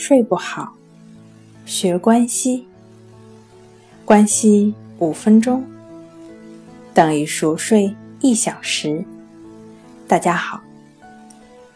[0.00, 0.72] 睡不好，
[1.66, 2.66] 学关息。
[4.02, 5.62] 关息五分钟
[6.94, 9.04] 等于熟睡一小时。
[10.08, 10.62] 大家好，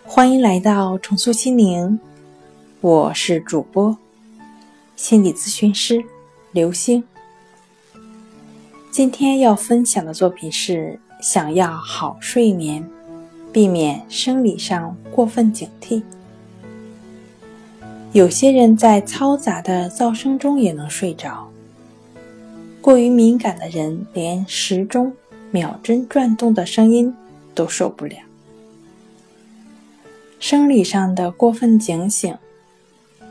[0.06, 2.00] 欢迎来到重塑心灵，
[2.80, 3.94] 我是主播
[4.96, 6.02] 心理咨询师
[6.50, 7.04] 刘星。
[8.90, 12.88] 今天要分享的作品是：想要好睡眠，
[13.52, 16.02] 避免生理上过分警惕。
[18.14, 21.50] 有些人在嘈杂的噪声中也能睡着。
[22.80, 25.12] 过于敏感的人连时钟
[25.50, 27.12] 秒针转动的声音
[27.56, 28.14] 都受不了。
[30.38, 32.32] 生理上的过分警醒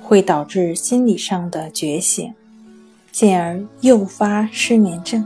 [0.01, 2.33] 会导致心理上的觉醒，
[3.09, 5.25] 进而诱发失眠症。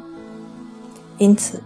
[1.18, 1.64] 因此，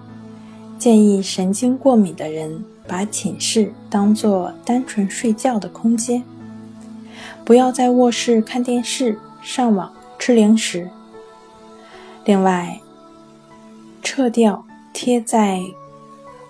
[0.79, 6.23] 建议神经过敏的人把寝室当作单纯睡觉的空间。
[7.43, 10.89] 不要在卧室看电视、上网、吃零食。
[12.25, 12.79] 另外，
[14.03, 14.63] 撤掉
[14.93, 15.61] 贴在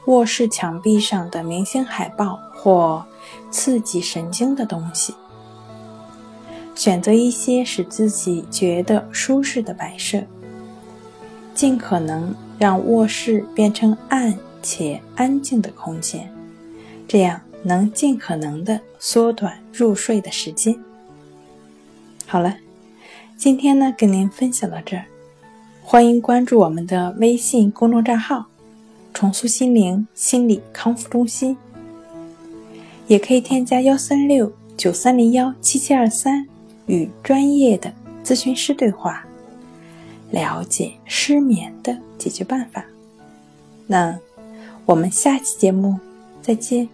[0.05, 3.05] 卧室墙壁上的明星海报或
[3.50, 5.13] 刺激神经的东西，
[6.75, 10.23] 选择一些使自己觉得舒适的摆设，
[11.53, 16.30] 尽可能让卧室变成暗且安静的空间，
[17.08, 17.39] 这样。
[17.63, 20.77] 能尽可能的缩短入睡的时间。
[22.25, 22.57] 好了，
[23.37, 25.05] 今天呢跟您分享到这儿，
[25.81, 28.45] 欢迎关注我们的微信公众账号
[29.13, 31.57] “重塑心灵心理康复中心”，
[33.07, 36.47] 也可以添加幺三六九三零幺七七二三
[36.85, 37.91] 与专业的
[38.23, 39.25] 咨询师对话，
[40.29, 42.85] 了解失眠的解决办法。
[43.87, 44.17] 那
[44.85, 45.99] 我们下期节目
[46.41, 46.87] 再见。